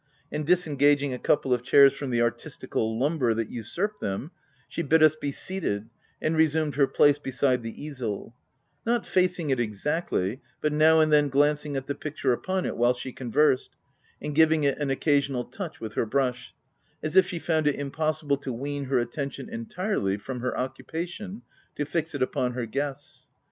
And 0.31 0.47
disengaging 0.47 1.13
a 1.13 1.19
couple 1.19 1.53
of 1.53 1.61
chairs 1.61 1.93
from 1.93 2.09
the 2.09 2.23
artistical 2.23 2.97
lumber 2.97 3.35
that 3.35 3.51
usurped 3.51 4.01
them, 4.01 4.31
she 4.67 4.81
bid 4.81 5.03
us 5.03 5.15
be 5.15 5.31
seated, 5.31 5.91
and 6.19 6.35
resumed 6.35 6.73
her 6.73 6.87
place 6.87 7.19
beside 7.19 7.61
the 7.61 7.83
easel— 7.85 8.33
not 8.83 9.05
facing 9.05 9.51
it 9.51 9.59
exactly, 9.59 10.41
but 10.59 10.73
now 10.73 11.01
and 11.01 11.11
then 11.13 11.29
glanc 11.29 11.63
ing 11.67 11.77
at 11.77 11.85
the 11.85 11.93
picture 11.93 12.33
upon 12.33 12.65
it 12.65 12.77
while 12.77 12.95
she 12.95 13.13
conversed, 13.13 13.75
and 14.19 14.33
giving 14.33 14.63
it 14.63 14.79
an 14.79 14.89
occasional 14.89 15.43
touch 15.43 15.79
with 15.79 15.93
her 15.93 16.07
brush, 16.07 16.55
as 17.03 17.15
if 17.15 17.27
she 17.27 17.37
found 17.37 17.67
it 17.67 17.75
impossible 17.75 18.37
to 18.37 18.51
wean 18.51 18.85
her 18.85 18.97
attention 18.97 19.49
entirely 19.49 20.17
from 20.17 20.39
her 20.39 20.57
occupation 20.57 21.43
to 21.75 21.85
fix 21.85 22.15
it 22.15 22.23
upon 22.23 22.53
her 22.53 22.65
guests. 22.65 23.29